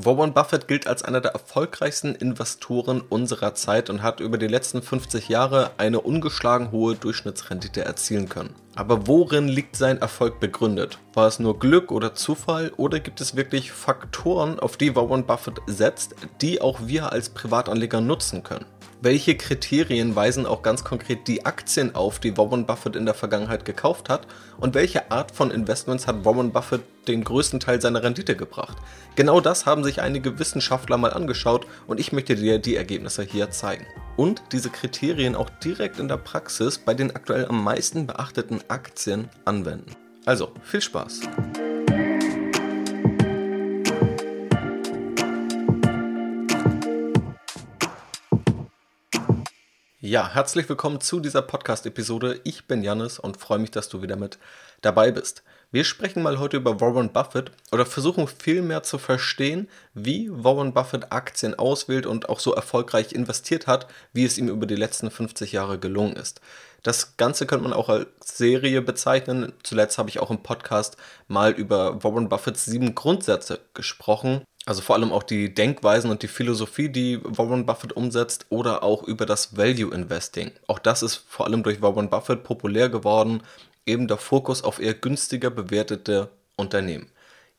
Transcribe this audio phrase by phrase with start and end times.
[0.00, 4.80] Warren Buffett gilt als einer der erfolgreichsten Investoren unserer Zeit und hat über die letzten
[4.80, 8.54] 50 Jahre eine ungeschlagen hohe Durchschnittsrendite erzielen können.
[8.76, 11.00] Aber worin liegt sein Erfolg begründet?
[11.14, 15.60] War es nur Glück oder Zufall oder gibt es wirklich Faktoren, auf die Warren Buffett
[15.66, 18.66] setzt, die auch wir als Privatanleger nutzen können?
[19.00, 23.64] Welche Kriterien weisen auch ganz konkret die Aktien auf, die Warren Buffett in der Vergangenheit
[23.64, 24.26] gekauft hat?
[24.58, 28.76] Und welche Art von Investments hat Warren Buffett den größten Teil seiner Rendite gebracht?
[29.14, 33.52] Genau das haben sich einige Wissenschaftler mal angeschaut und ich möchte dir die Ergebnisse hier
[33.52, 33.86] zeigen.
[34.16, 39.28] Und diese Kriterien auch direkt in der Praxis bei den aktuell am meisten beachteten Aktien
[39.44, 39.92] anwenden.
[40.26, 41.20] Also, viel Spaß!
[50.00, 52.40] Ja, herzlich willkommen zu dieser Podcast-Episode.
[52.44, 54.38] Ich bin Jannis und freue mich, dass du wieder mit
[54.80, 55.42] dabei bist.
[55.72, 61.10] Wir sprechen mal heute über Warren Buffett oder versuchen vielmehr zu verstehen, wie Warren Buffett
[61.10, 65.50] Aktien auswählt und auch so erfolgreich investiert hat, wie es ihm über die letzten 50
[65.50, 66.40] Jahre gelungen ist.
[66.84, 69.52] Das Ganze könnte man auch als Serie bezeichnen.
[69.64, 70.96] Zuletzt habe ich auch im Podcast
[71.26, 74.44] mal über Warren Buffetts sieben Grundsätze gesprochen.
[74.68, 79.02] Also vor allem auch die Denkweisen und die Philosophie, die Warren Buffett umsetzt, oder auch
[79.02, 80.50] über das Value Investing.
[80.66, 83.42] Auch das ist vor allem durch Warren Buffett populär geworden,
[83.86, 87.10] eben der Fokus auf eher günstiger bewertete Unternehmen.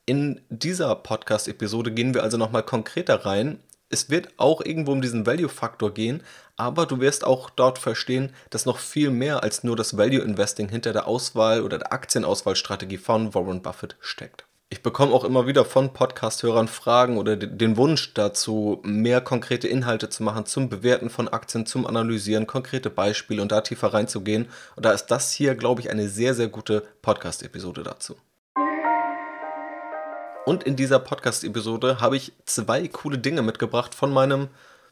[0.05, 3.57] In dieser Podcast-Episode gehen wir also nochmal konkreter rein.
[3.89, 6.21] Es wird auch irgendwo um diesen Value-Faktor gehen,
[6.57, 10.69] aber du wirst auch dort verstehen, dass noch viel mehr als nur das Value Investing
[10.69, 14.45] hinter der Auswahl oder der Aktienauswahlstrategie von Warren Buffett steckt.
[14.71, 20.09] Ich bekomme auch immer wieder von Podcast-Hörern Fragen oder den Wunsch dazu, mehr konkrete Inhalte
[20.09, 24.47] zu machen zum Bewerten von Aktien, zum Analysieren, konkrete Beispiele und da tiefer reinzugehen.
[24.75, 28.15] Und da ist das hier, glaube ich, eine sehr, sehr gute Podcast-Episode dazu.
[30.45, 34.49] Und in dieser Podcast-Episode habe ich zwei coole Dinge mitgebracht von meinem,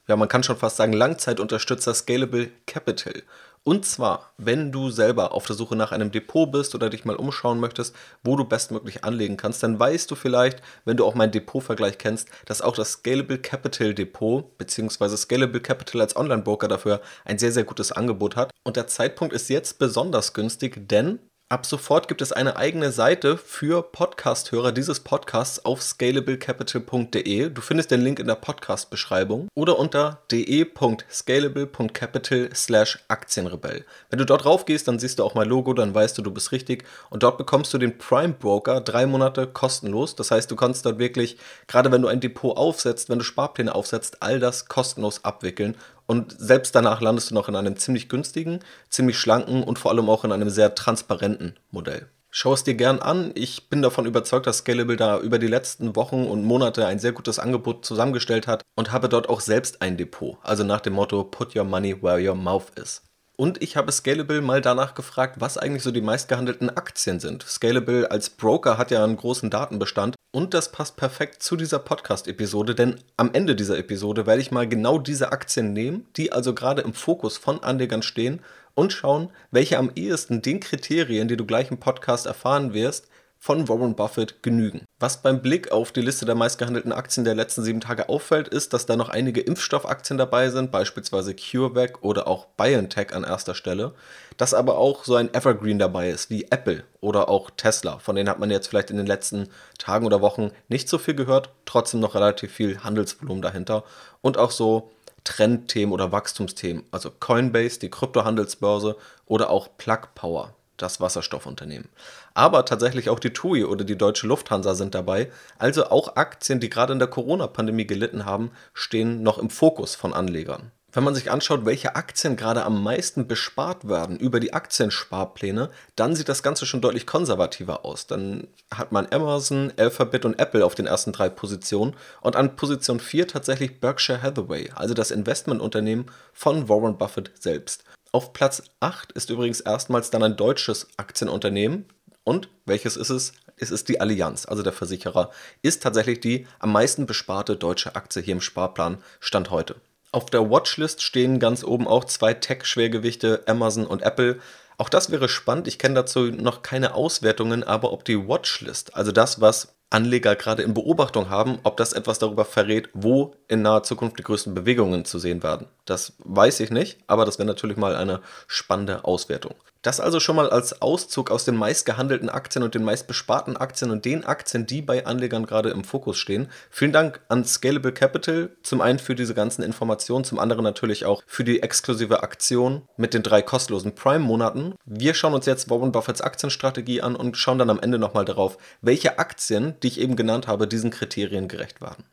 [0.07, 3.21] ja, man kann schon fast sagen, Langzeitunterstützer Scalable Capital.
[3.67, 7.17] Und zwar, wenn du selber auf der Suche nach einem Depot bist oder dich mal
[7.17, 11.33] umschauen möchtest, wo du bestmöglich anlegen kannst, dann weißt du vielleicht, wenn du auch meinen
[11.33, 15.17] Depotvergleich kennst, dass auch das Scalable Capital Depot bzw.
[15.17, 18.51] Scalable Capital als Online-Broker dafür ein sehr, sehr gutes Angebot hat.
[18.63, 23.37] Und der Zeitpunkt ist jetzt besonders günstig, denn Ab sofort gibt es eine eigene Seite
[23.37, 27.51] für Podcast-Hörer dieses Podcasts auf scalablecapital.de.
[27.51, 33.85] Du findest den Link in der Podcast-Beschreibung oder unter de.scalable.capital slash Aktienrebell.
[34.09, 36.31] Wenn du dort drauf gehst, dann siehst du auch mein Logo, dann weißt du, du
[36.31, 36.83] bist richtig.
[37.09, 40.17] Und dort bekommst du den Prime Broker drei Monate kostenlos.
[40.17, 41.37] Das heißt, du kannst dort wirklich,
[41.67, 45.77] gerade wenn du ein Depot aufsetzt, wenn du Sparpläne aufsetzt, all das kostenlos abwickeln
[46.07, 50.09] und selbst danach landest du noch in einem ziemlich günstigen, ziemlich schlanken und vor allem
[50.09, 52.07] auch in einem sehr transparenten Modell.
[52.29, 53.31] Schau es dir gern an.
[53.35, 57.13] Ich bin davon überzeugt, dass Scalable da über die letzten Wochen und Monate ein sehr
[57.13, 60.37] gutes Angebot zusammengestellt hat und habe dort auch selbst ein Depot.
[60.43, 63.01] Also nach dem Motto Put your money where your mouth is.
[63.37, 67.43] Und ich habe Scalable mal danach gefragt, was eigentlich so die meistgehandelten Aktien sind.
[67.43, 72.75] Scalable als Broker hat ja einen großen Datenbestand und das passt perfekt zu dieser Podcast-Episode,
[72.75, 76.83] denn am Ende dieser Episode werde ich mal genau diese Aktien nehmen, die also gerade
[76.83, 78.41] im Fokus von Anlegern stehen
[78.75, 83.07] und schauen, welche am ehesten den Kriterien, die du gleich im Podcast erfahren wirst,
[83.39, 84.85] von Warren Buffett genügen.
[84.99, 88.73] Was beim Blick auf die Liste der meistgehandelten Aktien der letzten sieben Tage auffällt, ist,
[88.73, 93.93] dass da noch einige Impfstoffaktien dabei sind, beispielsweise CureVac oder auch BioNTech an erster Stelle.
[94.37, 97.99] Dass aber auch so ein Evergreen dabei ist, wie Apple oder auch Tesla.
[97.99, 101.15] Von denen hat man jetzt vielleicht in den letzten Tagen oder Wochen nicht so viel
[101.15, 103.83] gehört, trotzdem noch relativ viel Handelsvolumen dahinter.
[104.21, 104.91] Und auch so
[105.27, 108.95] Trendthemen oder Wachstumsthemen, also Coinbase, die Kryptohandelsbörse
[109.25, 111.89] oder auch Plug Power, das Wasserstoffunternehmen.
[112.33, 115.31] Aber tatsächlich auch die TUI oder die Deutsche Lufthansa sind dabei.
[115.57, 120.13] Also auch Aktien, die gerade in der Corona-Pandemie gelitten haben, stehen noch im Fokus von
[120.13, 120.71] Anlegern.
[120.93, 126.15] Wenn man sich anschaut, welche Aktien gerade am meisten bespart werden über die Aktiensparpläne, dann
[126.15, 128.07] sieht das Ganze schon deutlich konservativer aus.
[128.07, 132.99] Dann hat man Amazon, Alphabet und Apple auf den ersten drei Positionen und an Position
[132.99, 137.83] 4 tatsächlich Berkshire Hathaway, also das Investmentunternehmen von Warren Buffett selbst.
[138.17, 141.85] Auf Platz 8 ist übrigens erstmals dann ein deutsches Aktienunternehmen.
[142.23, 143.33] Und welches ist es?
[143.57, 145.29] Es ist die Allianz, also der Versicherer,
[145.61, 149.75] ist tatsächlich die am meisten besparte deutsche Aktie hier im Sparplan Stand heute.
[150.11, 154.39] Auf der Watchlist stehen ganz oben auch zwei Tech-Schwergewichte, Amazon und Apple.
[154.79, 155.67] Auch das wäre spannend.
[155.67, 160.63] Ich kenne dazu noch keine Auswertungen, aber ob die Watchlist, also das, was Anleger gerade
[160.63, 165.05] in Beobachtung haben, ob das etwas darüber verrät, wo in naher Zukunft die größten Bewegungen
[165.05, 165.67] zu sehen werden.
[165.85, 169.55] Das weiß ich nicht, aber das wäre natürlich mal eine spannende Auswertung.
[169.81, 174.05] Das also schon mal als Auszug aus den meistgehandelten Aktien und den meistbesparten Aktien und
[174.05, 176.49] den Aktien, die bei Anlegern gerade im Fokus stehen.
[176.69, 181.21] Vielen Dank an Scalable Capital, zum einen für diese ganzen Informationen, zum anderen natürlich auch
[181.25, 184.75] für die exklusive Aktion mit den drei kostenlosen Prime-Monaten.
[184.85, 188.57] Wir schauen uns jetzt Warren Buffetts Aktienstrategie an und schauen dann am Ende nochmal darauf,
[188.81, 192.03] welche Aktien, die ich eben genannt habe, diesen Kriterien gerecht waren.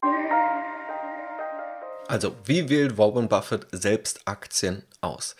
[2.06, 5.36] Also, wie wählt Warren Buffett selbst Aktien aus?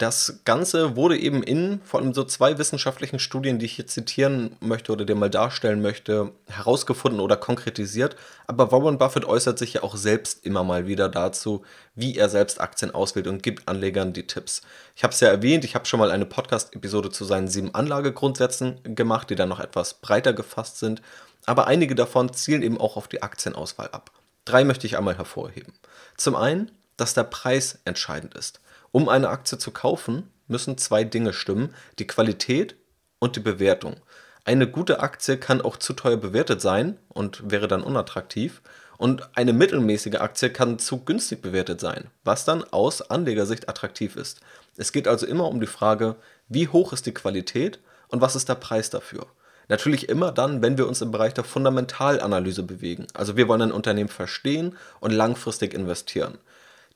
[0.00, 4.56] Das Ganze wurde eben in vor allem so zwei wissenschaftlichen Studien, die ich hier zitieren
[4.60, 8.16] möchte oder dir mal darstellen möchte, herausgefunden oder konkretisiert.
[8.46, 12.62] Aber Warren Buffett äußert sich ja auch selbst immer mal wieder dazu, wie er selbst
[12.62, 14.62] Aktien auswählt und gibt Anlegern die Tipps.
[14.96, 18.80] Ich habe es ja erwähnt, ich habe schon mal eine Podcast-Episode zu seinen sieben Anlagegrundsätzen
[18.94, 21.02] gemacht, die dann noch etwas breiter gefasst sind.
[21.44, 24.12] Aber einige davon zielen eben auch auf die Aktienauswahl ab.
[24.46, 25.74] Drei möchte ich einmal hervorheben.
[26.16, 28.60] Zum einen, dass der Preis entscheidend ist.
[28.92, 32.76] Um eine Aktie zu kaufen, müssen zwei Dinge stimmen, die Qualität
[33.18, 33.96] und die Bewertung.
[34.44, 38.62] Eine gute Aktie kann auch zu teuer bewertet sein und wäre dann unattraktiv.
[38.96, 44.40] Und eine mittelmäßige Aktie kann zu günstig bewertet sein, was dann aus Anlegersicht attraktiv ist.
[44.76, 46.16] Es geht also immer um die Frage,
[46.48, 47.78] wie hoch ist die Qualität
[48.08, 49.26] und was ist der Preis dafür.
[49.68, 53.06] Natürlich immer dann, wenn wir uns im Bereich der Fundamentalanalyse bewegen.
[53.14, 56.38] Also wir wollen ein Unternehmen verstehen und langfristig investieren.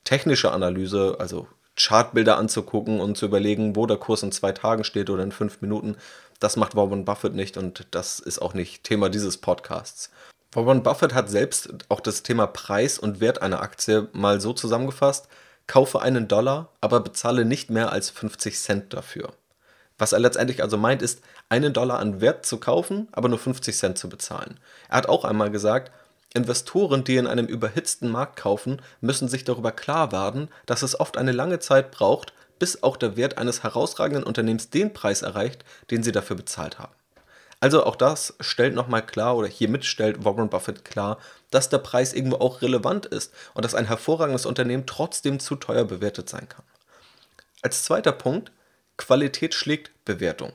[0.03, 5.09] Technische Analyse, also Chartbilder anzugucken und zu überlegen, wo der Kurs in zwei Tagen steht
[5.09, 5.97] oder in fünf Minuten.
[6.39, 10.11] Das macht Warren Buffett nicht und das ist auch nicht Thema dieses Podcasts.
[10.53, 15.27] Warren Buffett hat selbst auch das Thema Preis und Wert einer Aktie mal so zusammengefasst,
[15.67, 19.33] kaufe einen Dollar, aber bezahle nicht mehr als 50 Cent dafür.
[19.97, 23.75] Was er letztendlich also meint, ist, einen Dollar an Wert zu kaufen, aber nur 50
[23.75, 24.59] Cent zu bezahlen.
[24.89, 25.91] Er hat auch einmal gesagt,
[26.35, 31.17] Investoren, die in einem überhitzten Markt kaufen, müssen sich darüber klar werden, dass es oft
[31.17, 36.03] eine lange Zeit braucht, bis auch der Wert eines herausragenden Unternehmens den Preis erreicht, den
[36.03, 36.93] sie dafür bezahlt haben.
[37.59, 41.17] Also auch das stellt nochmal klar oder hiermit stellt Warren Buffett klar,
[41.51, 45.85] dass der Preis irgendwo auch relevant ist und dass ein hervorragendes Unternehmen trotzdem zu teuer
[45.85, 46.65] bewertet sein kann.
[47.61, 48.51] Als zweiter Punkt,
[48.97, 50.53] Qualität schlägt Bewertung.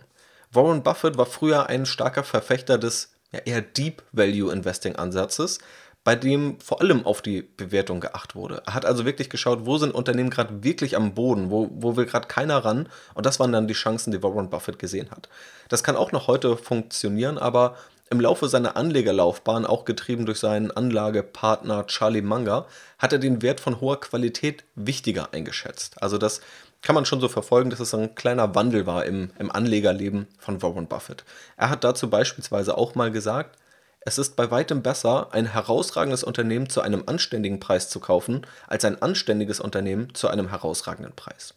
[0.53, 5.59] Warren Buffett war früher ein starker Verfechter des ja, eher Deep Value Investing Ansatzes,
[6.03, 8.63] bei dem vor allem auf die Bewertung geachtet wurde.
[8.67, 12.07] Er hat also wirklich geschaut, wo sind Unternehmen gerade wirklich am Boden, wo, wo will
[12.07, 15.29] gerade keiner ran und das waren dann die Chancen, die Warren Buffett gesehen hat.
[15.69, 17.77] Das kann auch noch heute funktionieren, aber
[18.13, 22.67] im Laufe seiner Anlegerlaufbahn, auch getrieben durch seinen Anlagepartner Charlie Munger,
[22.99, 26.03] hat er den Wert von hoher Qualität wichtiger eingeschätzt.
[26.03, 26.41] Also das
[26.83, 30.63] kann man schon so verfolgen, dass es ein kleiner Wandel war im, im Anlegerleben von
[30.63, 31.25] Warren Buffett.
[31.57, 33.59] Er hat dazu beispielsweise auch mal gesagt,
[34.03, 38.85] es ist bei weitem besser, ein herausragendes Unternehmen zu einem anständigen Preis zu kaufen, als
[38.87, 41.55] ein anständiges Unternehmen zu einem herausragenden Preis.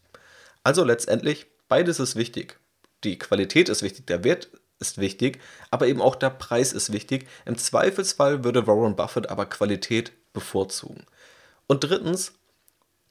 [0.61, 2.59] Also letztendlich, beides ist wichtig.
[3.05, 4.49] Die Qualität ist wichtig, der Wert
[4.79, 5.39] ist wichtig,
[5.71, 7.27] aber eben auch der Preis ist wichtig.
[7.45, 11.05] Im Zweifelsfall würde Warren Buffett aber Qualität bevorzugen.
[11.67, 12.33] Und drittens,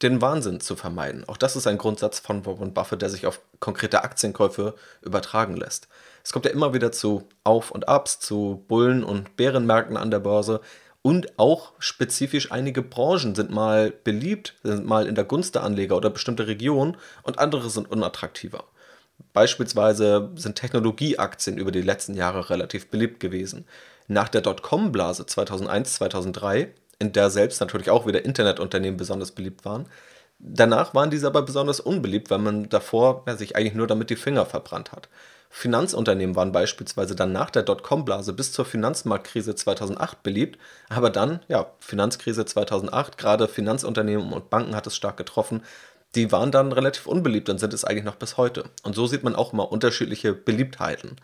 [0.03, 1.29] den Wahnsinn zu vermeiden.
[1.29, 5.89] Auch das ist ein Grundsatz von Warren Buffett, der sich auf konkrete Aktienkäufe übertragen lässt.
[6.25, 10.21] Es kommt ja immer wieder zu Auf- und Abs, zu Bullen- und Bärenmärkten an der
[10.21, 10.61] Börse.
[11.03, 15.97] Und auch spezifisch einige Branchen sind mal beliebt, sind mal in der Gunst der Anleger
[15.97, 18.65] oder bestimmte Regionen und andere sind unattraktiver.
[19.33, 23.67] Beispielsweise sind Technologieaktien über die letzten Jahre relativ beliebt gewesen.
[24.07, 26.73] Nach der Dotcom-Blase 2001, 2003
[27.03, 29.87] in der selbst natürlich auch wieder Internetunternehmen besonders beliebt waren.
[30.39, 34.17] Danach waren diese aber besonders unbeliebt, weil man davor ja, sich eigentlich nur damit die
[34.17, 35.09] Finger verbrannt hat.
[35.51, 41.67] Finanzunternehmen waren beispielsweise dann nach der Dotcom-Blase bis zur Finanzmarktkrise 2008 beliebt, aber dann, ja,
[41.81, 45.63] Finanzkrise 2008, gerade Finanzunternehmen und Banken hat es stark getroffen,
[46.15, 48.65] die waren dann relativ unbeliebt und sind es eigentlich noch bis heute.
[48.83, 51.17] Und so sieht man auch mal unterschiedliche Beliebtheiten.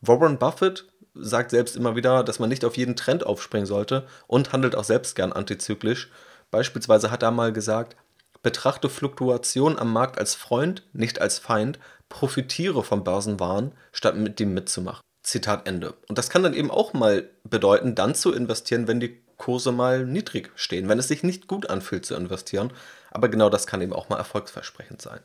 [0.00, 4.52] Warren Buffett sagt selbst immer wieder, dass man nicht auf jeden Trend aufspringen sollte und
[4.52, 6.10] handelt auch selbst gern antizyklisch.
[6.50, 7.96] Beispielsweise hat er mal gesagt,
[8.42, 11.78] betrachte Fluktuation am Markt als Freund, nicht als Feind,
[12.08, 15.02] profitiere vom Börsenwahn, statt mit dem mitzumachen.
[15.22, 15.94] Zitat Ende.
[16.08, 20.04] Und das kann dann eben auch mal bedeuten, dann zu investieren, wenn die Kurse mal
[20.04, 22.72] niedrig stehen, wenn es sich nicht gut anfühlt zu investieren.
[23.10, 25.20] Aber genau das kann eben auch mal erfolgsversprechend sein.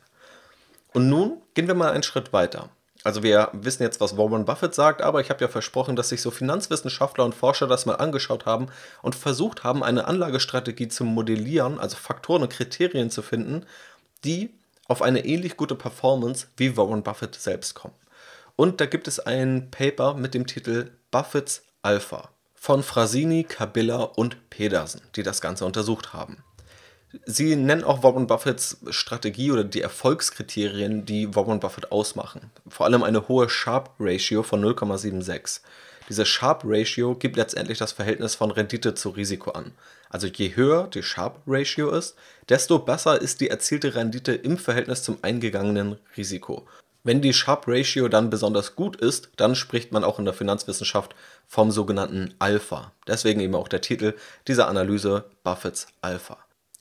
[0.92, 2.70] Und nun gehen wir mal einen Schritt weiter.
[3.04, 6.20] Also wir wissen jetzt, was Warren Buffett sagt, aber ich habe ja versprochen, dass sich
[6.20, 8.66] so Finanzwissenschaftler und Forscher das mal angeschaut haben
[9.02, 13.64] und versucht haben, eine Anlagestrategie zu modellieren, also Faktoren und Kriterien zu finden,
[14.24, 14.50] die
[14.88, 17.94] auf eine ähnlich gute Performance wie Warren Buffett selbst kommen.
[18.56, 24.50] Und da gibt es ein Paper mit dem Titel Buffett's Alpha von Frasini, Kabila und
[24.50, 26.42] Pedersen, die das Ganze untersucht haben.
[27.24, 32.50] Sie nennen auch Warren Buffetts Strategie oder die Erfolgskriterien, die Warren Buffett ausmachen.
[32.68, 35.60] Vor allem eine hohe Sharp Ratio von 0,76.
[36.08, 39.72] Diese Sharp Ratio gibt letztendlich das Verhältnis von Rendite zu Risiko an.
[40.10, 42.14] Also je höher die Sharp Ratio ist,
[42.48, 46.66] desto besser ist die erzielte Rendite im Verhältnis zum eingegangenen Risiko.
[47.04, 51.14] Wenn die Sharp Ratio dann besonders gut ist, dann spricht man auch in der Finanzwissenschaft
[51.46, 52.92] vom sogenannten Alpha.
[53.06, 54.14] Deswegen eben auch der Titel
[54.46, 56.38] dieser Analyse Buffets Alpha.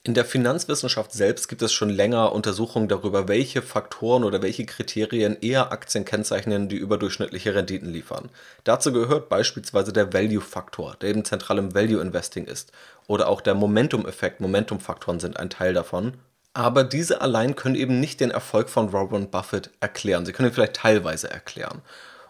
[0.08, 5.36] In der Finanzwissenschaft selbst gibt es schon länger Untersuchungen darüber, welche Faktoren oder welche Kriterien
[5.42, 8.30] eher Aktien kennzeichnen, die überdurchschnittliche Renditen liefern.
[8.64, 12.72] Dazu gehört beispielsweise der Value-Faktor, der eben zentral im Value-Investing ist.
[13.08, 16.14] Oder auch der Momentum-Effekt, Momentum-Faktoren sind ein Teil davon.
[16.54, 20.26] Aber diese allein können eben nicht den Erfolg von Warren Buffett erklären.
[20.26, 21.82] Sie können ihn vielleicht teilweise erklären.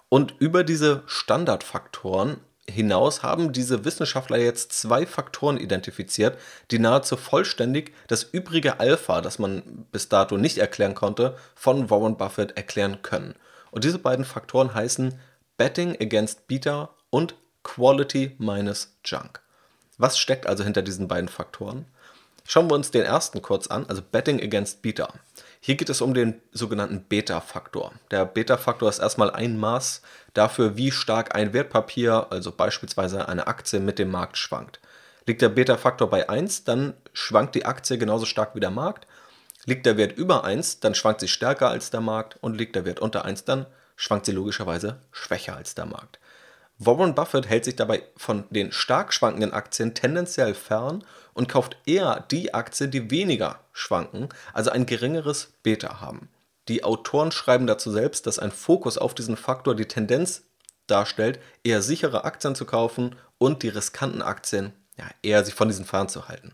[0.09, 2.37] Und über diese Standardfaktoren
[2.69, 6.37] hinaus haben diese Wissenschaftler jetzt zwei Faktoren identifiziert,
[6.71, 12.17] die nahezu vollständig das übrige Alpha, das man bis dato nicht erklären konnte, von Warren
[12.17, 13.35] Buffett erklären können.
[13.71, 15.19] Und diese beiden Faktoren heißen
[15.57, 19.41] Betting against Beta und Quality minus Junk.
[19.97, 21.85] Was steckt also hinter diesen beiden Faktoren?
[22.45, 25.13] Schauen wir uns den ersten kurz an, also Betting against Beta.
[25.59, 27.93] Hier geht es um den sogenannten Beta-Faktor.
[28.11, 30.01] Der Beta-Faktor ist erstmal ein Maß
[30.33, 34.79] dafür, wie stark ein Wertpapier, also beispielsweise eine Aktie, mit dem Markt schwankt.
[35.25, 39.07] Liegt der Beta-Faktor bei 1, dann schwankt die Aktie genauso stark wie der Markt.
[39.65, 42.85] Liegt der Wert über 1, dann schwankt sie stärker als der Markt und liegt der
[42.85, 43.65] Wert unter 1, dann
[43.97, 46.19] schwankt sie logischerweise schwächer als der Markt.
[46.79, 51.03] Warren Buffett hält sich dabei von den stark schwankenden Aktien tendenziell fern
[51.37, 56.29] und kauft eher die Aktien, die weniger schwanken, also ein geringeres Beta haben.
[56.67, 60.43] Die Autoren schreiben dazu selbst, dass ein Fokus auf diesen Faktor die Tendenz
[60.87, 65.85] darstellt, eher sichere Aktien zu kaufen und die riskanten Aktien ja, eher sich von diesen
[65.85, 66.53] fernzuhalten.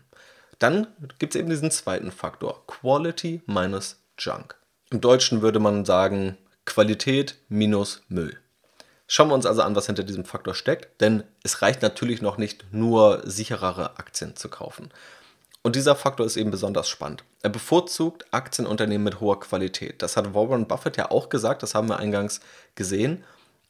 [0.58, 0.86] Dann
[1.18, 4.54] gibt es eben diesen zweiten Faktor, Quality minus Junk.
[4.90, 6.36] Im Deutschen würde man sagen
[6.66, 8.38] Qualität minus Müll.
[9.14, 12.36] Schauen wir uns also an, was hinter diesem Faktor steckt, denn es reicht natürlich noch
[12.36, 14.90] nicht nur sicherere Aktien zu kaufen.
[15.62, 17.22] Und dieser Faktor ist eben besonders spannend.
[17.40, 20.02] Er bevorzugt Aktienunternehmen mit hoher Qualität.
[20.02, 22.40] Das hat Warren Buffett ja auch gesagt, das haben wir eingangs
[22.74, 23.22] gesehen.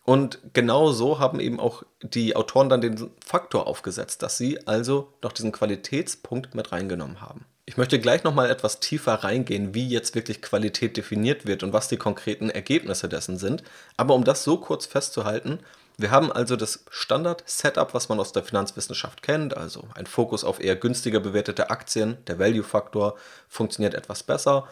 [0.07, 5.13] Und genau so haben eben auch die Autoren dann den Faktor aufgesetzt, dass sie also
[5.23, 7.45] noch diesen Qualitätspunkt mit reingenommen haben.
[7.67, 11.89] Ich möchte gleich nochmal etwas tiefer reingehen, wie jetzt wirklich Qualität definiert wird und was
[11.89, 13.63] die konkreten Ergebnisse dessen sind.
[13.97, 15.61] Aber um das so kurz festzuhalten,
[15.97, 20.63] wir haben also das Standard-Setup, was man aus der Finanzwissenschaft kennt, also ein Fokus auf
[20.63, 23.17] eher günstiger bewertete Aktien, der Value-Faktor
[23.49, 24.69] funktioniert etwas besser.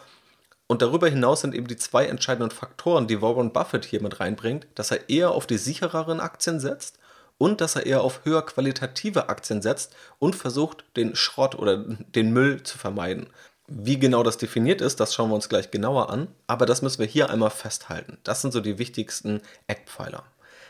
[0.67, 4.67] Und darüber hinaus sind eben die zwei entscheidenden Faktoren, die Warren Buffett hier mit reinbringt,
[4.75, 6.99] dass er eher auf die sichereren Aktien setzt
[7.37, 12.31] und dass er eher auf höher qualitative Aktien setzt und versucht, den Schrott oder den
[12.31, 13.27] Müll zu vermeiden.
[13.67, 16.99] Wie genau das definiert ist, das schauen wir uns gleich genauer an, aber das müssen
[16.99, 18.17] wir hier einmal festhalten.
[18.23, 20.23] Das sind so die wichtigsten Eckpfeiler.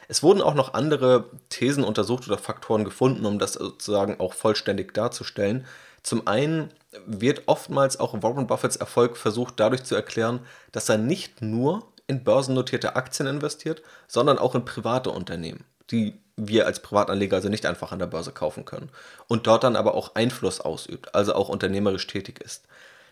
[0.07, 4.93] Es wurden auch noch andere Thesen untersucht oder Faktoren gefunden, um das sozusagen auch vollständig
[4.93, 5.65] darzustellen.
[6.03, 6.69] Zum einen
[7.05, 10.41] wird oftmals auch Warren Buffetts Erfolg versucht dadurch zu erklären,
[10.71, 16.65] dass er nicht nur in börsennotierte Aktien investiert, sondern auch in private Unternehmen, die wir
[16.65, 18.89] als Privatanleger also nicht einfach an der Börse kaufen können
[19.27, 22.63] und dort dann aber auch Einfluss ausübt, also auch unternehmerisch tätig ist.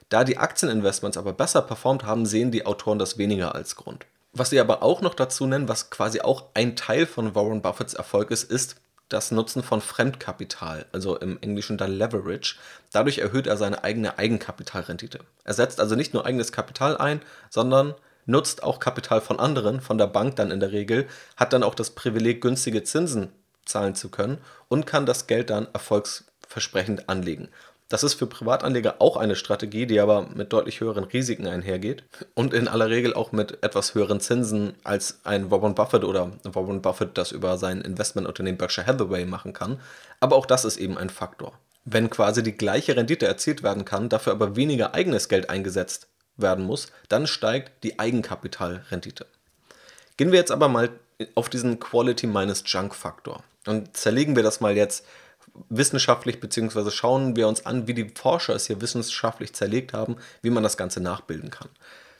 [0.10, 4.06] Da die Aktieninvestments aber besser performt haben, sehen die Autoren das weniger als Grund.
[4.34, 7.94] Was sie aber auch noch dazu nennen, was quasi auch ein Teil von Warren Buffetts
[7.94, 8.75] Erfolg ist, ist
[9.10, 12.56] das Nutzen von Fremdkapital, also im Englischen dann Leverage.
[12.92, 15.20] Dadurch erhöht er seine eigene Eigenkapitalrendite.
[15.44, 17.94] Er setzt also nicht nur eigenes Kapital ein, sondern
[18.25, 21.75] nutzt auch Kapital von anderen, von der Bank dann in der Regel, hat dann auch
[21.75, 23.30] das Privileg, günstige Zinsen
[23.66, 27.50] zahlen zu können und kann das Geld dann erfolgsversprechend anlegen.
[27.92, 32.54] Das ist für Privatanleger auch eine Strategie, die aber mit deutlich höheren Risiken einhergeht und
[32.54, 37.18] in aller Regel auch mit etwas höheren Zinsen als ein Warren Buffett oder Warren Buffett
[37.18, 39.82] das über sein Investmentunternehmen Berkshire Hathaway machen kann.
[40.22, 41.51] Aber auch das ist eben ein Faktor.
[41.84, 46.08] Wenn quasi die gleiche Rendite erzielt werden kann, dafür aber weniger eigenes Geld eingesetzt
[46.41, 49.25] werden muss, dann steigt die Eigenkapitalrendite.
[50.17, 50.89] Gehen wir jetzt aber mal
[51.36, 55.05] auf diesen Quality minus Junk Faktor und zerlegen wir das mal jetzt
[55.69, 60.50] wissenschaftlich, beziehungsweise schauen wir uns an, wie die Forscher es hier wissenschaftlich zerlegt haben, wie
[60.50, 61.69] man das Ganze nachbilden kann.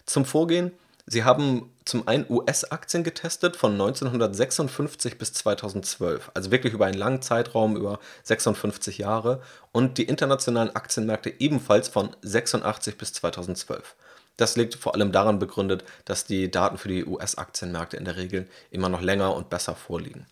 [0.06, 0.72] Zum Vorgehen,
[1.06, 7.22] sie haben zum einen US-Aktien getestet von 1956 bis 2012, also wirklich über einen langen
[7.22, 13.96] Zeitraum, über 56 Jahre, und die internationalen Aktienmärkte ebenfalls von 86 bis 2012.
[14.38, 18.48] Das liegt vor allem daran begründet, dass die Daten für die US-Aktienmärkte in der Regel
[18.72, 20.26] immer noch länger und besser vorliegen.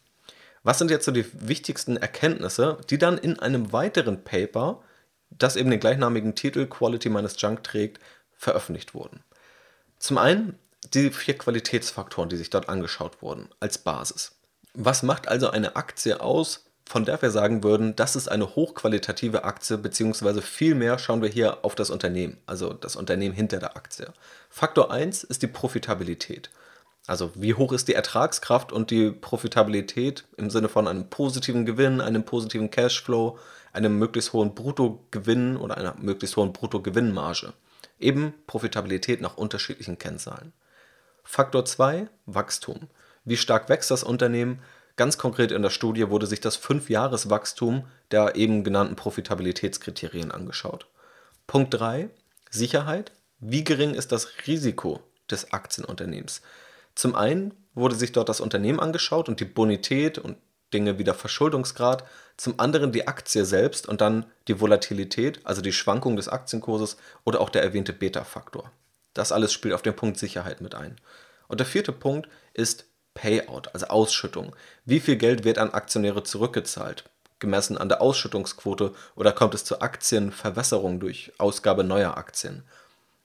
[0.64, 4.82] Was sind jetzt so die wichtigsten Erkenntnisse, die dann in einem weiteren Paper
[5.30, 8.00] das eben den gleichnamigen Titel Quality minus Junk trägt,
[8.36, 9.24] veröffentlicht wurden.
[10.00, 10.58] Zum einen
[10.94, 14.36] die vier Qualitätsfaktoren, die sich dort angeschaut wurden, als Basis.
[14.74, 19.44] Was macht also eine Aktie aus, von der wir sagen würden, das ist eine hochqualitative
[19.44, 24.12] Aktie, beziehungsweise vielmehr schauen wir hier auf das Unternehmen, also das Unternehmen hinter der Aktie.
[24.50, 26.50] Faktor 1 ist die Profitabilität.
[27.06, 32.02] Also wie hoch ist die Ertragskraft und die Profitabilität im Sinne von einem positiven Gewinn,
[32.02, 33.38] einem positiven Cashflow,
[33.72, 37.54] einem möglichst hohen Bruttogewinn oder einer möglichst hohen Bruttogewinnmarge.
[38.00, 40.54] Eben Profitabilität nach unterschiedlichen Kennzahlen.
[41.24, 42.90] Faktor 2, Wachstum.
[43.26, 44.64] Wie stark wächst das Unternehmen?
[45.00, 50.88] Ganz konkret in der Studie wurde sich das 5-Jahres-Wachstum der eben genannten Profitabilitätskriterien angeschaut.
[51.48, 52.10] Punkt 3,
[52.50, 53.14] Sicherheit.
[53.40, 55.00] Wie gering ist das Risiko
[55.32, 56.42] des Aktienunternehmens?
[56.96, 60.36] Zum einen wurde sich dort das Unternehmen angeschaut und die Bonität und
[60.74, 62.04] Dinge wie der Verschuldungsgrad,
[62.36, 67.40] zum anderen die Aktie selbst und dann die Volatilität, also die Schwankung des Aktienkurses oder
[67.40, 68.70] auch der erwähnte Beta-Faktor.
[69.14, 70.98] Das alles spielt auf den Punkt Sicherheit mit ein.
[71.48, 74.56] Und der vierte Punkt ist Payout, also Ausschüttung.
[74.86, 77.10] Wie viel Geld wird an Aktionäre zurückgezahlt?
[77.40, 82.64] Gemessen an der Ausschüttungsquote oder kommt es zur Aktienverwässerung durch Ausgabe neuer Aktien?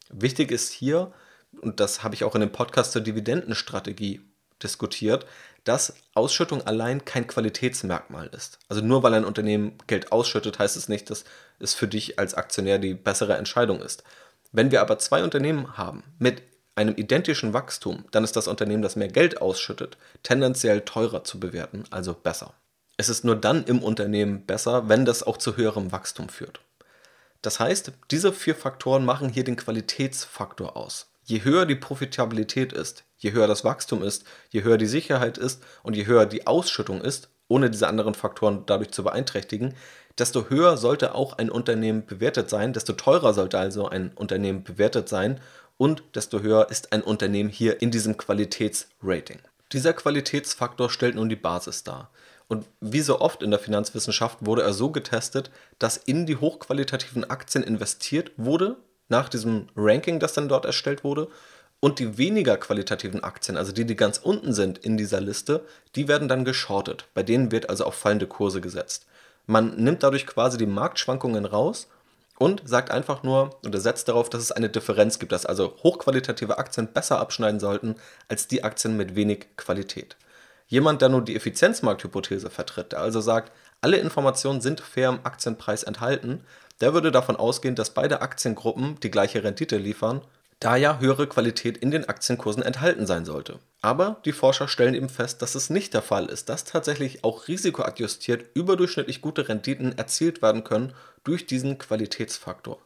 [0.09, 1.13] Wichtig ist hier,
[1.61, 4.21] und das habe ich auch in dem Podcast zur Dividendenstrategie
[4.63, 5.27] diskutiert,
[5.65, 8.59] dass Ausschüttung allein kein Qualitätsmerkmal ist.
[8.69, 11.25] Also nur weil ein Unternehmen Geld ausschüttet, heißt es nicht, dass
[11.59, 14.05] es für dich als Aktionär die bessere Entscheidung ist.
[14.53, 16.43] Wenn wir aber zwei Unternehmen haben mit
[16.77, 21.85] einem identischen Wachstum, dann ist das Unternehmen, das mehr Geld ausschüttet, tendenziell teurer zu bewerten,
[21.91, 22.55] also besser.
[22.97, 26.61] Es ist nur dann im Unternehmen besser, wenn das auch zu höherem Wachstum führt.
[27.43, 31.11] Das heißt, diese vier Faktoren machen hier den Qualitätsfaktor aus.
[31.25, 35.63] Je höher die Profitabilität ist, je höher das Wachstum ist, je höher die Sicherheit ist
[35.83, 39.75] und je höher die Ausschüttung ist, ohne diese anderen Faktoren dadurch zu beeinträchtigen,
[40.19, 45.09] desto höher sollte auch ein Unternehmen bewertet sein, desto teurer sollte also ein Unternehmen bewertet
[45.09, 45.41] sein
[45.77, 49.41] und desto höher ist ein Unternehmen hier in diesem Qualitätsrating.
[49.73, 52.11] Dieser Qualitätsfaktor stellt nun die Basis dar.
[52.47, 57.29] Und wie so oft in der Finanzwissenschaft wurde er so getestet, dass in die hochqualitativen
[57.29, 58.77] Aktien investiert wurde,
[59.09, 61.29] nach diesem Ranking, das dann dort erstellt wurde.
[61.81, 66.09] Und die weniger qualitativen Aktien, also die, die ganz unten sind in dieser Liste, die
[66.09, 67.07] werden dann geschortet.
[67.13, 69.07] Bei denen wird also auf fallende Kurse gesetzt.
[69.47, 71.89] Man nimmt dadurch quasi die Marktschwankungen raus
[72.39, 76.59] und sagt einfach nur oder setzt darauf, dass es eine Differenz gibt, dass also hochqualitative
[76.59, 77.97] Aktien besser abschneiden sollten
[78.29, 80.17] als die Aktien mit wenig Qualität.
[80.67, 85.83] Jemand, der nur die Effizienzmarkthypothese vertritt, der also sagt, alle Informationen sind fair im Aktienpreis
[85.83, 86.45] enthalten,
[86.81, 90.23] der würde davon ausgehen, dass beide Aktiengruppen die gleiche Rendite liefern,
[90.61, 93.59] da ja höhere Qualität in den Aktienkursen enthalten sein sollte.
[93.85, 97.49] Aber die Forscher stellen eben fest, dass es nicht der Fall ist, dass tatsächlich auch
[97.49, 102.79] risikoadjustiert überdurchschnittlich gute Renditen erzielt werden können durch diesen Qualitätsfaktor.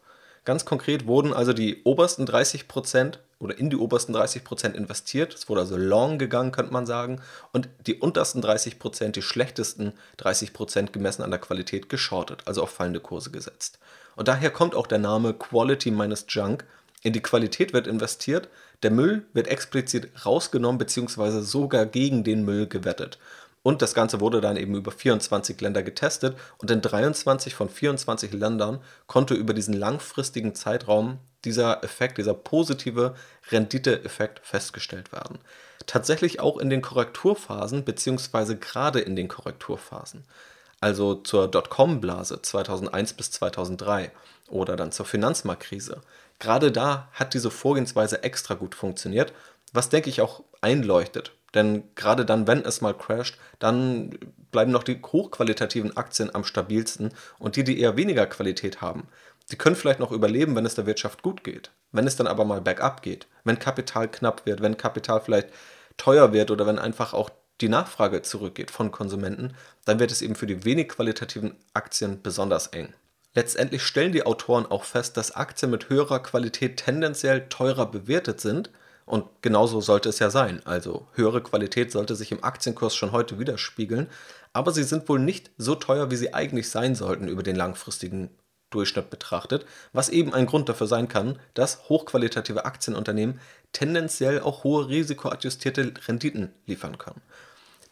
[0.45, 5.35] Ganz konkret wurden also die obersten 30% oder in die obersten 30% investiert.
[5.35, 7.23] Es wurde also long gegangen, könnte man sagen.
[7.53, 12.99] Und die untersten 30%, die schlechtesten 30% gemessen an der Qualität geschortet, also auf fallende
[12.99, 13.79] Kurse gesetzt.
[14.17, 16.65] Und daher kommt auch der Name Quality minus Junk,
[17.03, 18.49] in die Qualität wird investiert,
[18.83, 21.41] der Müll wird explizit rausgenommen bzw.
[21.41, 23.19] sogar gegen den Müll gewettet.
[23.63, 28.33] Und das Ganze wurde dann eben über 24 Länder getestet und in 23 von 24
[28.33, 33.15] Ländern konnte über diesen langfristigen Zeitraum dieser Effekt, dieser positive
[33.51, 35.39] Renditeeffekt festgestellt werden.
[35.87, 38.55] Tatsächlich auch in den Korrekturphasen bzw.
[38.55, 40.25] gerade in den Korrekturphasen.
[40.81, 44.13] Also zur Dotcom-Blase 2001 bis 2003
[44.49, 46.01] oder dann zur Finanzmarktkrise.
[46.39, 49.33] Gerade da hat diese Vorgehensweise extra gut funktioniert,
[49.73, 51.33] was denke ich auch einleuchtet.
[51.55, 54.19] Denn gerade dann, wenn es mal crasht, dann
[54.51, 59.09] bleiben noch die hochqualitativen Aktien am stabilsten und die, die eher weniger Qualität haben,
[59.51, 61.71] die können vielleicht noch überleben, wenn es der Wirtschaft gut geht.
[61.91, 65.49] Wenn es dann aber mal bergab geht, wenn Kapital knapp wird, wenn Kapital vielleicht
[65.97, 70.35] teuer wird oder wenn einfach auch die Nachfrage zurückgeht von Konsumenten, dann wird es eben
[70.35, 72.93] für die wenig qualitativen Aktien besonders eng.
[73.35, 78.71] Letztendlich stellen die Autoren auch fest, dass Aktien mit höherer Qualität tendenziell teurer bewertet sind.
[79.05, 80.61] Und genauso sollte es ja sein.
[80.67, 84.09] Also höhere Qualität sollte sich im Aktienkurs schon heute widerspiegeln.
[84.53, 88.31] Aber sie sind wohl nicht so teuer, wie sie eigentlich sein sollten über den langfristigen
[88.71, 93.41] Durchschnitt betrachtet, was eben ein Grund dafür sein kann, dass hochqualitative Aktienunternehmen
[93.73, 97.23] tendenziell auch hohe risikoadjustierte Renditen liefern können.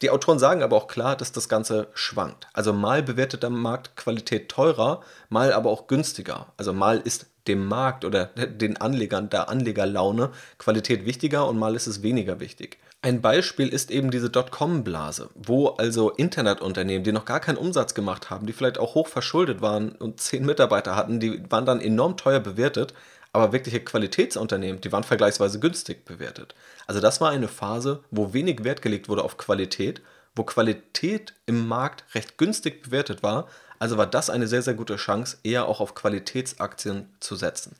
[0.03, 2.49] Die Autoren sagen aber auch klar, dass das Ganze schwankt.
[2.53, 6.47] Also mal bewertet der Markt Qualität teurer, mal aber auch günstiger.
[6.57, 11.87] Also mal ist dem Markt oder den Anlegern, der Anlegerlaune Qualität wichtiger und mal ist
[11.87, 12.79] es weniger wichtig.
[13.03, 18.31] Ein Beispiel ist eben diese Dotcom-Blase, wo also Internetunternehmen, die noch gar keinen Umsatz gemacht
[18.31, 22.17] haben, die vielleicht auch hoch verschuldet waren und zehn Mitarbeiter hatten, die waren dann enorm
[22.17, 22.95] teuer bewertet,
[23.37, 26.55] aber wirkliche Qualitätsunternehmen, die waren vergleichsweise günstig bewertet.
[26.87, 30.01] Also das war eine Phase, wo wenig Wert gelegt wurde auf Qualität,
[30.35, 33.47] wo Qualität im Markt recht günstig bewertet war,
[33.79, 37.77] also war das eine sehr, sehr gute Chance, eher auch auf Qualitätsaktien zu setzen.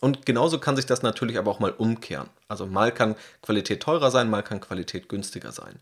[0.00, 2.28] Und genauso kann sich das natürlich aber auch mal umkehren.
[2.46, 5.76] Also mal kann Qualität teurer sein, mal kann Qualität günstiger sein.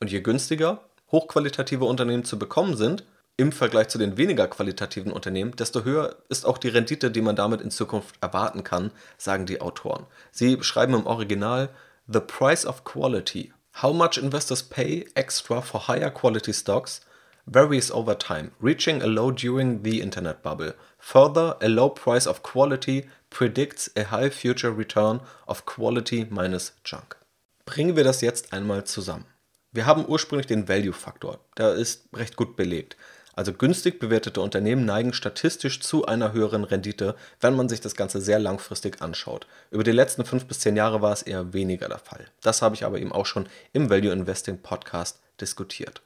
[0.00, 3.04] Und je günstiger hochqualitative Unternehmen zu bekommen sind,
[3.38, 7.36] im Vergleich zu den weniger qualitativen Unternehmen, desto höher ist auch die Rendite, die man
[7.36, 10.06] damit in Zukunft erwarten kann, sagen die Autoren.
[10.32, 11.70] Sie schreiben im Original
[12.08, 13.52] The price of quality.
[13.80, 17.00] How much investors pay extra for higher quality stocks
[17.46, 20.74] varies over time, reaching a low during the internet bubble.
[20.98, 27.16] Further, a low price of quality predicts a high future return of quality minus junk.
[27.64, 29.26] Bringen wir das jetzt einmal zusammen.
[29.70, 32.96] Wir haben ursprünglich den Value-Faktor, der ist recht gut belegt.
[33.38, 38.20] Also günstig bewertete Unternehmen neigen statistisch zu einer höheren Rendite, wenn man sich das Ganze
[38.20, 39.46] sehr langfristig anschaut.
[39.70, 42.24] Über die letzten fünf bis zehn Jahre war es eher weniger der Fall.
[42.42, 46.02] Das habe ich aber eben auch schon im Value Investing Podcast diskutiert.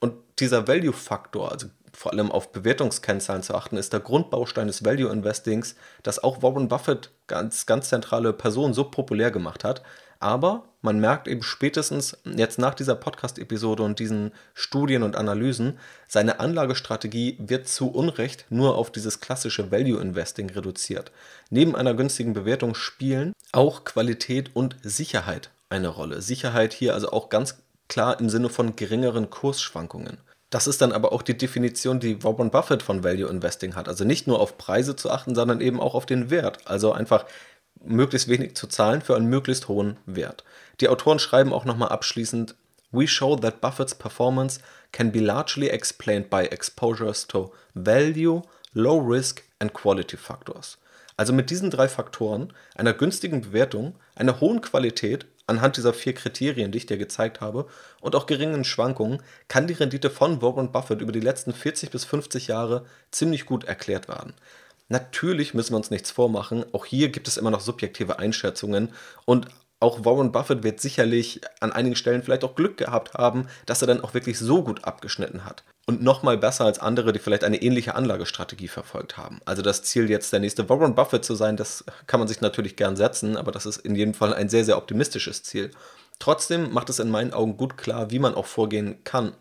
[0.00, 5.12] Und dieser Value-Faktor, also vor allem auf Bewertungskennzahlen zu achten, ist der Grundbaustein des Value
[5.12, 9.82] Investings, das auch Warren Buffett ganz, ganz zentrale Person so populär gemacht hat.
[10.18, 16.40] Aber man merkt eben spätestens jetzt nach dieser Podcast-Episode und diesen Studien und Analysen, seine
[16.40, 21.10] Anlagestrategie wird zu Unrecht nur auf dieses klassische Value Investing reduziert.
[21.50, 26.22] Neben einer günstigen Bewertung spielen auch Qualität und Sicherheit eine Rolle.
[26.22, 30.18] Sicherheit hier also auch ganz klar im Sinne von geringeren Kursschwankungen.
[30.50, 33.88] Das ist dann aber auch die Definition, die Warren Buffett von Value Investing hat.
[33.88, 36.58] Also nicht nur auf Preise zu achten, sondern eben auch auf den Wert.
[36.66, 37.24] Also einfach
[37.88, 40.44] möglichst wenig zu zahlen für einen möglichst hohen Wert.
[40.80, 42.54] Die Autoren schreiben auch nochmal abschließend,
[42.92, 44.60] We show that Buffett's performance
[44.92, 50.78] can be largely explained by exposures to value, low risk and quality factors.
[51.16, 56.72] Also mit diesen drei Faktoren, einer günstigen Bewertung, einer hohen Qualität Anhand dieser vier Kriterien,
[56.72, 57.68] die ich dir gezeigt habe,
[58.00, 62.04] und auch geringen Schwankungen, kann die Rendite von Warren Buffett über die letzten 40 bis
[62.04, 64.34] 50 Jahre ziemlich gut erklärt werden.
[64.88, 68.92] Natürlich müssen wir uns nichts vormachen, auch hier gibt es immer noch subjektive Einschätzungen
[69.24, 73.82] und auch Warren Buffett wird sicherlich an einigen Stellen vielleicht auch Glück gehabt haben, dass
[73.82, 77.44] er dann auch wirklich so gut abgeschnitten hat und nochmal besser als andere, die vielleicht
[77.44, 79.40] eine ähnliche Anlagestrategie verfolgt haben.
[79.44, 82.76] Also das Ziel jetzt der nächste Warren Buffett zu sein, das kann man sich natürlich
[82.76, 85.70] gern setzen, aber das ist in jedem Fall ein sehr, sehr optimistisches Ziel.
[86.18, 89.34] Trotzdem macht es in meinen Augen gut klar, wie man auch vorgehen kann.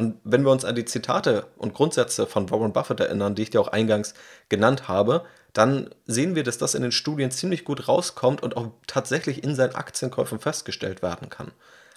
[0.00, 3.50] Und wenn wir uns an die Zitate und Grundsätze von Warren Buffett erinnern, die ich
[3.50, 4.14] dir auch eingangs
[4.48, 8.68] genannt habe, dann sehen wir, dass das in den Studien ziemlich gut rauskommt und auch
[8.86, 11.52] tatsächlich in seinen Aktienkäufen festgestellt werden kann.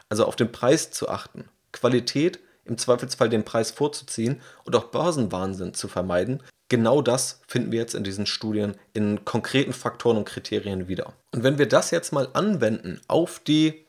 [0.10, 1.46] Also auf den Preis zu achten.
[1.72, 6.44] Qualität im Zweifelsfall den Preis vorzuziehen und auch Börsenwahnsinn zu vermeiden.
[6.68, 11.14] Genau das finden wir jetzt in diesen Studien in konkreten Faktoren und Kriterien wieder.
[11.34, 13.83] Und wenn wir das jetzt mal anwenden auf die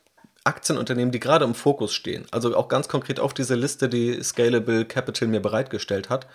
[0.45, 4.85] Aktienunternehmen, die gerade im Fokus stehen, also auch ganz konkret auf diese Liste, die Scalable
[4.85, 6.27] Capital mir bereitgestellt hat,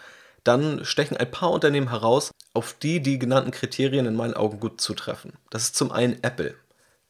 [0.44, 4.80] dann stechen ein paar Unternehmen heraus, auf die die genannten Kriterien in meinen Augen gut
[4.80, 5.34] zutreffen.
[5.50, 6.54] Das ist zum einen Apple.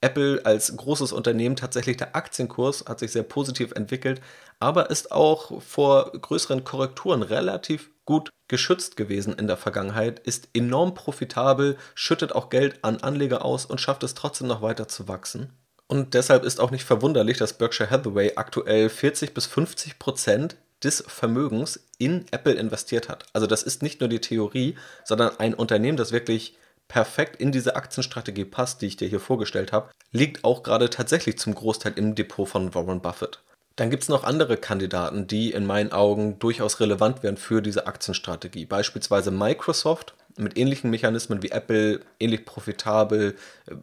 [0.02, 4.20] Apple als großes Unternehmen tatsächlich der Aktienkurs hat sich sehr positiv entwickelt,
[4.58, 10.94] aber ist auch vor größeren Korrekturen relativ gut geschützt gewesen in der Vergangenheit, ist enorm
[10.94, 15.52] profitabel, schüttet auch Geld an Anleger aus und schafft es trotzdem noch weiter zu wachsen.
[15.90, 21.02] Und deshalb ist auch nicht verwunderlich, dass Berkshire Hathaway aktuell 40 bis 50 Prozent des
[21.04, 23.24] Vermögens in Apple investiert hat.
[23.32, 27.74] Also das ist nicht nur die Theorie, sondern ein Unternehmen, das wirklich perfekt in diese
[27.74, 32.14] Aktienstrategie passt, die ich dir hier vorgestellt habe, liegt auch gerade tatsächlich zum Großteil im
[32.14, 33.40] Depot von Warren Buffett.
[33.74, 37.88] Dann gibt es noch andere Kandidaten, die in meinen Augen durchaus relevant wären für diese
[37.88, 38.64] Aktienstrategie.
[38.64, 43.36] Beispielsweise Microsoft mit ähnlichen Mechanismen wie Apple, ähnlich profitabel,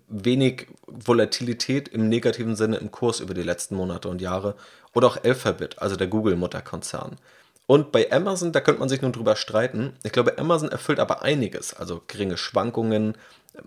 [0.07, 4.55] wenig Volatilität im negativen Sinne im Kurs über die letzten Monate und Jahre.
[4.93, 7.17] Oder auch Alphabet, also der Google-Mutterkonzern.
[7.67, 9.93] Und bei Amazon, da könnte man sich nun drüber streiten.
[10.03, 11.73] Ich glaube, Amazon erfüllt aber einiges.
[11.73, 13.17] Also geringe Schwankungen,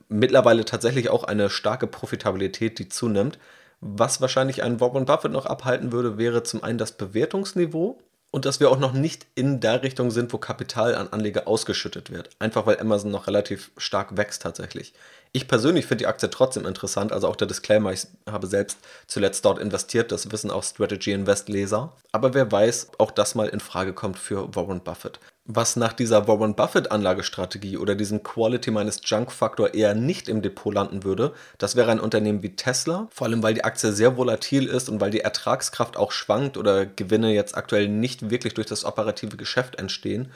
[0.09, 3.39] mittlerweile tatsächlich auch eine starke Profitabilität, die zunimmt.
[3.81, 7.99] Was wahrscheinlich einen Warren Buffett noch abhalten würde, wäre zum einen das Bewertungsniveau
[8.31, 12.11] und dass wir auch noch nicht in der Richtung sind, wo Kapital an Anleger ausgeschüttet
[12.11, 12.31] wird.
[12.39, 14.93] Einfach weil Amazon noch relativ stark wächst tatsächlich.
[15.33, 19.45] Ich persönlich finde die Aktie trotzdem interessant, also auch der Disclaimer, ich habe selbst zuletzt
[19.45, 21.93] dort investiert, das wissen auch Strategy Invest Leser.
[22.11, 25.21] Aber wer weiß, auch das mal in Frage kommt für Warren Buffett.
[25.53, 30.43] Was nach dieser Warren Buffett Anlagestrategie oder diesem Quality minus Junk Faktor eher nicht im
[30.43, 34.17] Depot landen würde, das wäre ein Unternehmen wie Tesla, vor allem weil die Aktie sehr
[34.17, 38.69] volatil ist und weil die Ertragskraft auch schwankt oder Gewinne jetzt aktuell nicht wirklich durch
[38.69, 40.31] das operative Geschäft entstehen.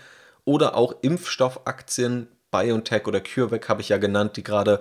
[0.45, 4.81] Oder auch Impfstoffaktien BioNTech oder CureVac habe ich ja genannt, die gerade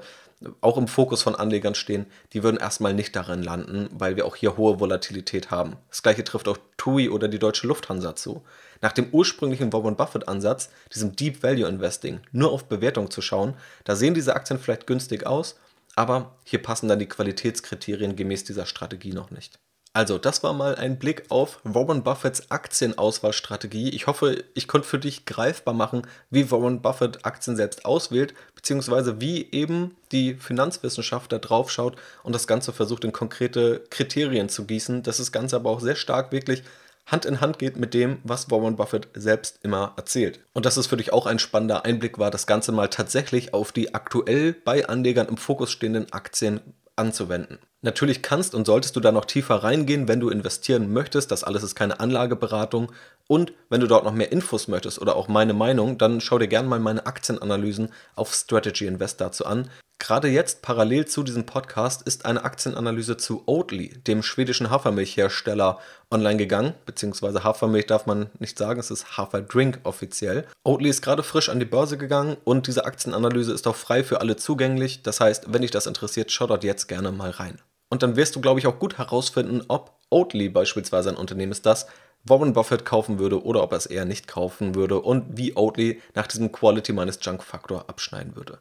[0.61, 4.35] auch im Fokus von Anlegern stehen, die würden erstmal nicht darin landen, weil wir auch
[4.35, 5.77] hier hohe Volatilität haben.
[5.89, 8.43] Das gleiche trifft auch TUI oder die deutsche Lufthansa zu.
[8.81, 13.53] Nach dem ursprünglichen Warren Buffett Ansatz, diesem Deep Value Investing, nur auf Bewertung zu schauen,
[13.83, 15.57] da sehen diese Aktien vielleicht günstig aus,
[15.95, 19.59] aber hier passen dann die Qualitätskriterien gemäß dieser Strategie noch nicht.
[19.95, 23.89] Also, das war mal ein Blick auf Warren Buffetts Aktienauswahlstrategie.
[23.89, 29.21] Ich hoffe, ich konnte für dich greifbar machen, wie Warren Buffett Aktien selbst auswählt, beziehungsweise
[29.21, 34.65] wie eben die Finanzwissenschaft da drauf schaut und das Ganze versucht in konkrete Kriterien zu
[34.65, 36.63] gießen, dass das Ganze aber auch sehr stark wirklich
[37.05, 40.39] Hand in Hand geht mit dem, was Warren Buffett selbst immer erzählt.
[40.53, 43.71] Und dass es für dich auch ein spannender Einblick war, das Ganze mal tatsächlich auf
[43.71, 46.61] die aktuell bei Anlegern im Fokus stehenden Aktien
[46.95, 47.59] anzuwenden.
[47.83, 51.31] Natürlich kannst und solltest du da noch tiefer reingehen, wenn du investieren möchtest.
[51.31, 52.91] Das alles ist keine Anlageberatung.
[53.27, 56.47] Und wenn du dort noch mehr Infos möchtest oder auch meine Meinung, dann schau dir
[56.47, 59.69] gerne mal meine Aktienanalysen auf Strategy Invest dazu an.
[59.99, 66.37] Gerade jetzt, parallel zu diesem Podcast, ist eine Aktienanalyse zu Oatly, dem schwedischen Hafermilchhersteller, online
[66.37, 66.73] gegangen.
[66.85, 70.45] Beziehungsweise Hafermilch darf man nicht sagen, es ist Haferdrink offiziell.
[70.63, 74.19] Oatly ist gerade frisch an die Börse gegangen und diese Aktienanalyse ist auch frei für
[74.21, 75.03] alle zugänglich.
[75.03, 77.59] Das heißt, wenn dich das interessiert, schau dort jetzt gerne mal rein.
[77.93, 81.67] Und dann wirst du, glaube ich, auch gut herausfinden, ob Oatly beispielsweise ein Unternehmen ist,
[81.67, 81.85] das
[82.23, 86.01] Warren Buffett kaufen würde oder ob er es eher nicht kaufen würde und wie Oatly
[86.15, 88.57] nach diesem Quality minus Junk Faktor abschneiden würde.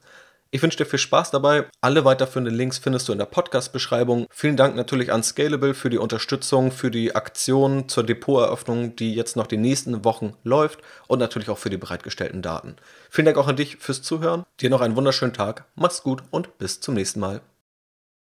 [0.51, 1.65] Ich wünsche dir viel Spaß dabei.
[1.81, 4.27] Alle weiterführenden Links findest du in der Podcast-Beschreibung.
[4.31, 9.35] Vielen Dank natürlich an Scalable für die Unterstützung, für die Aktion zur Depoteröffnung, die jetzt
[9.35, 12.77] noch die nächsten Wochen läuft und natürlich auch für die bereitgestellten Daten.
[13.09, 14.45] Vielen Dank auch an dich fürs Zuhören.
[14.61, 15.65] Dir noch einen wunderschönen Tag.
[15.75, 17.41] Mach's gut und bis zum nächsten Mal.